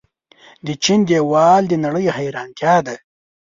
د 0.65 0.67
چین 0.83 0.99
دیوال 1.09 1.63
د 1.67 1.73
نړۍ 1.85 2.05
حیرانتیا 2.17 2.75
ده. 2.87 2.95